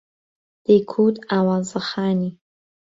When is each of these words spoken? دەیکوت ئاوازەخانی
دەیکوت 0.65 1.15
ئاوازەخانی 1.29 2.31